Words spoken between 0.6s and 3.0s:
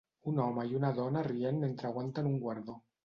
i una dona rient mentre aguanten un guardó.